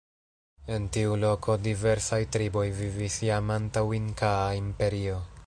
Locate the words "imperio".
4.65-5.25